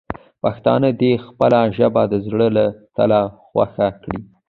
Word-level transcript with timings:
پښتانه 0.43 0.89
دې 0.99 1.11
خپله 1.25 1.59
ژبه 1.77 2.03
د 2.11 2.13
زړه 2.27 2.47
له 2.57 2.65
تله 2.95 3.21
خوښه 3.45 3.87
کړي. 4.01 4.19